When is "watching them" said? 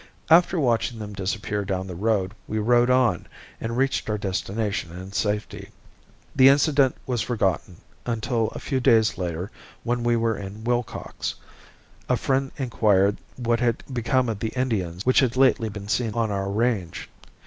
0.59-1.13